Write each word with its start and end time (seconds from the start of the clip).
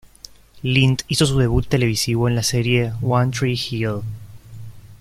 Lind 0.63 1.03
hizo 1.09 1.27
su 1.27 1.37
debut 1.37 1.67
televisivo 1.67 2.27
en 2.27 2.33
la 2.33 2.41
serie 2.41 2.93
"One 3.03 3.29
Tree 3.31 3.53
Hill". 3.53 4.01